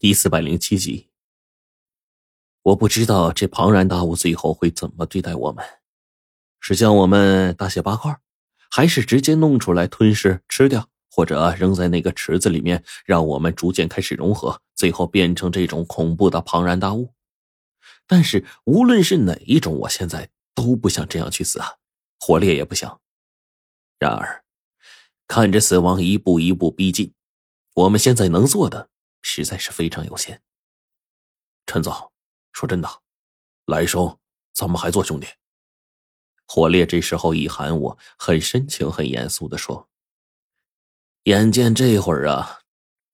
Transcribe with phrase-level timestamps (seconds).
[0.00, 1.08] 第四百零七集，
[2.62, 5.64] 我不知道这庞然大物最后会怎么对待我们，
[6.60, 8.14] 是将我们大卸八块，
[8.68, 17.14] 还是直接弄出来吞噬吃掉，或者扔在那个池子里面，让我们逐渐开始融合，最后变成这种恐怖的庞然大物？
[18.06, 21.76] 但是无论是哪一种，我现在都不想这样去死啊！
[22.18, 23.00] 火烈也不想。
[23.98, 24.44] 然而，
[25.28, 27.14] 看着死亡一步一步逼近，
[27.74, 28.90] 我们现在能做的。
[29.24, 30.42] 实在是非常有限。
[31.66, 32.12] 陈总，
[32.52, 32.88] 说真的，
[33.64, 34.18] 来生
[34.52, 35.26] 咱们还做兄弟。
[36.46, 39.88] 火烈这时候一喊我，很深情、很严肃的说
[41.24, 42.60] ：“眼见这会儿啊，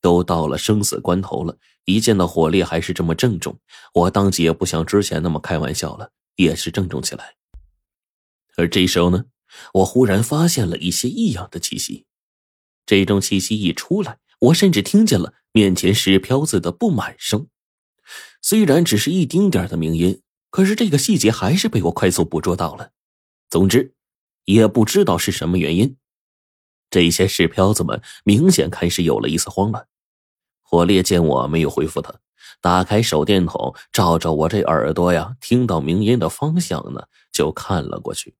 [0.00, 3.60] 都到了生死关头了，一见到火烈还是这么郑重，
[3.92, 7.36] 我当即也不像之前那么开玩笑了，也是郑重起来。
[8.56, 9.26] 而这时候呢，
[9.74, 12.06] 我忽然发现了一些异样的气息，
[12.86, 17.48] 这种气息一出来。”我甚至听见了面前石漂子的不满声，
[18.40, 22.92] 虽然只是一丁点的鸣音，可是这个细节还是被我快速捕捉到了。
[23.50, 23.94] 总之，
[24.44, 25.96] 也不知道是什么原因，
[26.88, 29.88] 这些石漂子们明显开始有了一丝慌乱。
[30.62, 32.14] 火烈见我没有回复他，
[32.60, 38.36] 打开手电筒照着我这耳朵呀，听到鸣音的方向呢，就看了过去。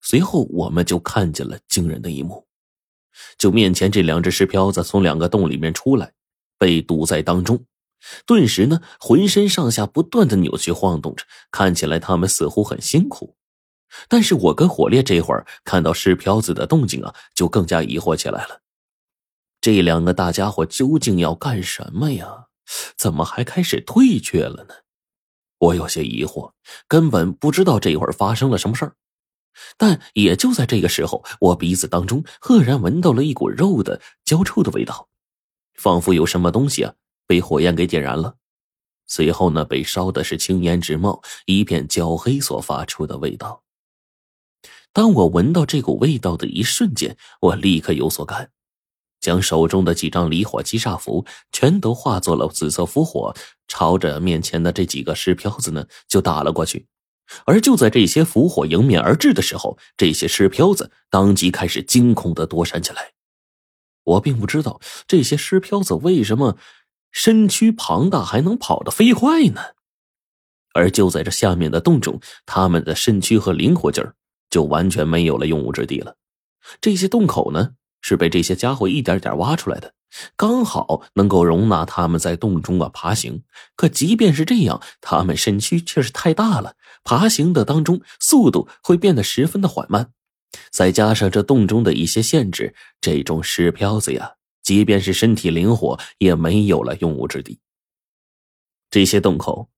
[0.00, 2.46] 随后，我们就看见了惊人的一幕。
[3.38, 6.12] 就面前这两只石漂子从两个洞里面出来，
[6.58, 7.64] 被堵在当中，
[8.26, 13.36] 顿时呢，浑身上下不断的扭曲晃动着，看起来他们似乎很辛苦。
[14.08, 18.60] 但是我跟火烈这会儿看到石漂子的动静啊，就更加疑惑起来了。
[19.60, 22.46] 这两个大家伙究竟要干什么呀？
[22.96, 24.74] 怎么还开始退却了呢？
[25.58, 26.52] 我有些疑惑，
[26.86, 28.94] 根本不知道这会儿发生了什么事儿。
[29.76, 35.08] 但也就在这个时候，我鼻子当中赫然闻到了一股肉的焦臭的味道，
[35.74, 36.94] 仿佛有什么东西啊
[37.26, 38.36] 被火焰给点燃了。
[39.06, 43.62] 随后呢，被烧的是青烟直冒，一片焦黑所发出的味道。
[44.92, 48.50] 当我闻到这股味道的一瞬间，我立刻有所感，
[49.20, 53.34] 将手中的几张离火击煞符全都化作了紫色符火，
[53.68, 56.86] 朝着面前的这几个尸漂子呢就打了过去。
[57.44, 63.12] 而就在这些符火迎面而至的时候，这些尸漂子当即开始惊恐的躲闪起来。
[64.04, 66.56] 我并不知道这些尸漂子为什么
[67.10, 69.60] 身躯庞大，还能跑得飞快呢？
[70.74, 74.14] 而就在这下面的洞中，他们的身躯和灵活劲儿
[74.50, 76.16] 就完全没有了用武之地了。
[76.80, 77.70] 这些洞口呢，
[78.02, 79.94] 是被这些家伙一点点挖出来的。
[80.36, 83.42] 刚好能够容纳他们在洞中啊爬行，
[83.74, 86.74] 可即便是这样，他们身躯却是太大了，
[87.06, 90.12] 爬行的当中速度会变得十分的缓慢。
[90.70, 97.60] 再加上这洞中的一些限制，这种石漂子呀，即便是身体灵活，也没有了用武之地。
[98.90, 99.70] 这些洞口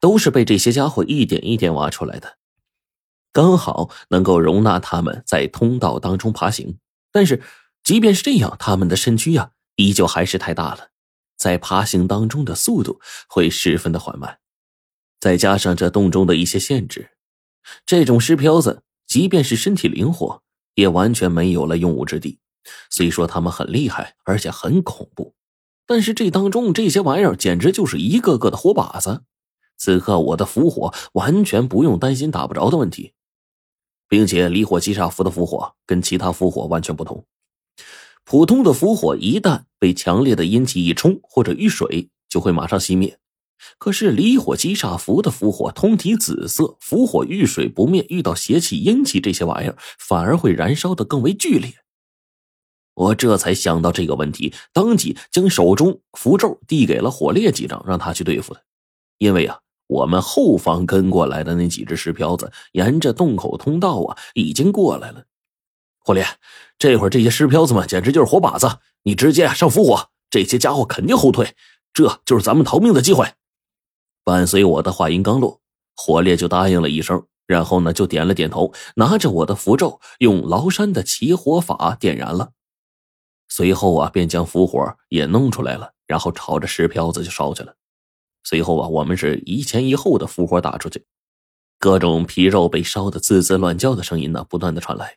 [0.00, 2.38] 都是被这些家伙一点一点挖出来的，
[3.32, 6.78] 刚好能够容纳他们在通道当中爬行。
[7.12, 7.42] 但是，
[7.84, 9.52] 即便是这样，他们的身躯呀。
[9.76, 10.90] 依旧还是太大了，
[11.38, 14.38] 在爬行当中的速度会十分的缓慢，
[15.22, 17.12] 再加上这洞中的一些限制，
[17.86, 20.42] 这种尸漂子即便是身体灵活，
[20.74, 22.40] 也完全没有了用武之地。
[22.90, 25.36] 虽说他们很厉害，而且很恐怖，
[25.86, 29.22] 但是这当中这些玩意儿简直就是一个个的活靶子。
[29.78, 33.12] 此刻我的符火完全不用担心打不着的问题，
[34.08, 37.24] 并且离火击煞符的符火跟其他符火完全不同。
[38.24, 43.20] 普通的符火一旦被强烈的阴气一冲或者遇水，就会马上熄灭。
[43.78, 51.72] 可是离火击煞符的符火通体紫色，符火遇水不灭，遇到邪气、阴气这些玩意儿，反而会燃烧的更为剧烈。
[52.94, 58.60] 我这才想到这个问题，当即将手中符咒递给了火烈几张，让他去对付他。
[59.18, 65.24] 因为啊，我们后方跟过来的那几只石漂子，沿着洞口通道啊，已经过来了。
[66.04, 66.26] 火烈，
[66.78, 71.54] 这会儿这些尸漂子们简直就是活靶子，你直接上符火，这些家伙肯定后退，
[71.94, 73.32] 这就是咱们逃命的机会。
[74.24, 75.60] 伴随我的话音刚落，
[75.96, 82.52] 火烈就答应了一声，然后呢就点了点头，拿着我的符咒，用崂山的起火法点燃了。
[83.48, 87.74] 随后啊，便将符火也弄出来了，然后朝着石漂子就烧去了。
[88.44, 91.04] 随后啊，我们是一前一后的符火打出去，
[91.78, 95.16] 各种皮肉被烧得滋滋乱叫的声音呢，不断的传来。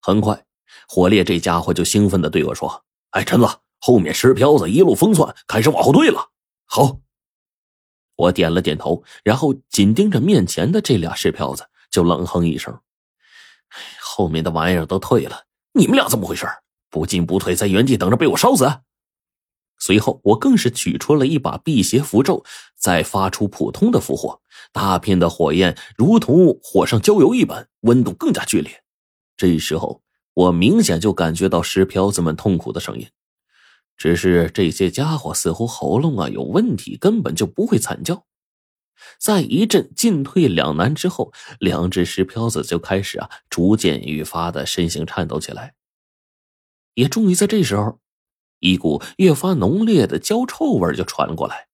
[0.00, 0.44] 很快，
[0.88, 3.48] 火烈这家伙就兴奋的对我说：“哎，陈子，
[3.80, 6.30] 后面石漂子一路疯窜，开始往后退了。”
[6.66, 7.00] 好，
[8.16, 12.78] 我点了点头，然后紧盯着面前的这俩石票子，就冷哼一声
[14.00, 16.46] ：“后面的玩意儿都退了，你们俩怎么回事？
[16.90, 18.70] 不进不退，在原地等着被我烧死？”
[19.80, 22.44] 随后，我更是取出了一把辟邪符咒，
[22.76, 24.40] 再发出普通的符火，
[24.72, 28.82] 大片的火焰如同火上浇油一般，温度更加剧烈。
[29.36, 30.02] 这时候，
[30.32, 33.08] 我明显就感觉到石漂子们痛苦的声音，
[33.96, 38.26] 只是这些家伙似乎喉咙啊有问题，根本就不会惨叫。
[39.18, 45.74] 在一阵进退两难之后，两只石漂子就开始啊逐渐愈发的身形颤抖起来。
[46.94, 47.98] 也终于在这时候，
[48.60, 51.68] 一股越发浓烈的焦臭味就传过来。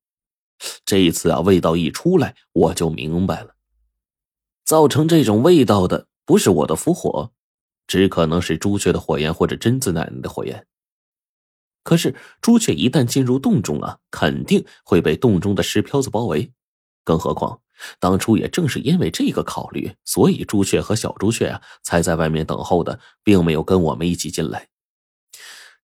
[0.84, 3.54] 这一次啊，味道一出来，我就明白了，
[4.64, 7.32] 造成这种味道的不是我的符火，
[7.86, 10.66] 只可能是朱雀的火焰或者贞子奶奶的火焰。
[11.82, 16.52] 可是朱雀一旦进入洞中啊，肯定会被洞中的石漂子包围。
[17.04, 17.60] 更何况，
[17.98, 24.68] 当初也正是因为这个考虑，所以朱雀和小朱雀啊才在外面等候的，并没有跟我们一起进来。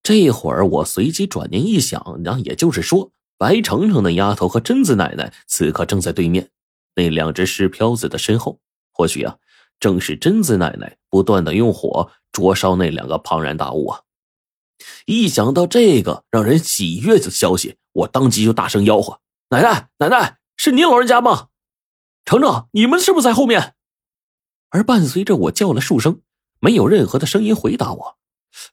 [0.03, 6.51] 这会儿我随即转念一想，那也就是说，白程程那丫头和贞子奶奶此刻正在对面
[6.95, 8.61] 那两只石漂子的身后，
[8.93, 9.39] 或许啊，
[9.81, 14.01] 正是贞子奶奶不断的用火灼烧那两个庞然大物啊！
[15.07, 19.21] 一想到这个让人喜悦的消息，我当即就大声吆喝
[19.51, 21.49] ：“奶奶，奶奶！”是您老人家吗？
[22.25, 23.75] 程程，你们是不是在后面？
[24.71, 26.21] 而伴随着我叫了数声，
[26.61, 28.17] 没有任何的声音回答我，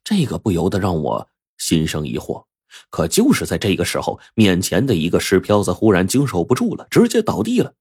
[0.04, 2.46] 这个不由得让我心生疑惑。
[2.90, 7.74] 可就是在这个时候，面前的一个石漂子忽然经受不住了，直接倒地了。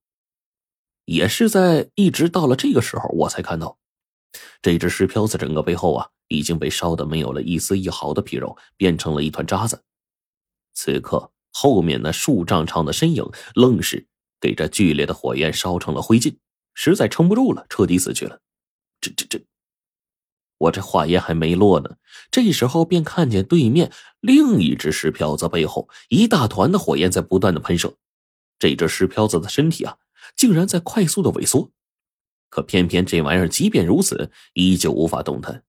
[1.07, 3.79] 也是在一直到了这个时候，我才看到，
[4.61, 9.83] 这只石漂子整个背后啊已经被烧的没有了一丝一毫的皮肉，变成了一团渣子。
[10.75, 11.31] 此刻。
[11.55, 14.07] 后面那数丈长的身影，愣是
[14.41, 16.39] 给这剧烈的火焰烧成了灰烬，
[16.73, 18.41] 实在撑不住了，彻底死去了。
[19.03, 19.45] 这、这、这，
[20.57, 21.97] 我这话音还没落呢，
[22.31, 27.99] 这时候便看见对面另一只石漂子背后一大团的火焰在不断的喷射，
[28.59, 29.99] 这只石漂子的身体啊，
[30.35, 31.71] 竟然在快速的萎缩，
[32.53, 35.65] 可偏偏这玩意儿即便如此，依旧无法动弹。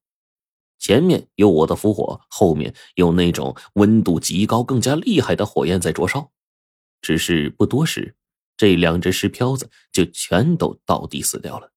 [0.80, 6.30] 前面有我的符火，后面有那种温度极高、更加厉害的火焰在灼烧。
[7.02, 8.18] 只是不多时，
[8.58, 11.72] 这两只石漂子就全都倒地死掉了。